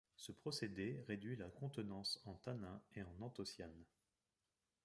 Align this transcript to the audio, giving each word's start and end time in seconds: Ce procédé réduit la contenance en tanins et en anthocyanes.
Ce 0.17 0.31
procédé 0.31 0.99
réduit 1.07 1.35
la 1.35 1.45
contenance 1.47 2.19
en 2.25 2.33
tanins 2.33 2.81
et 2.95 3.03
en 3.03 3.21
anthocyanes. 3.21 3.85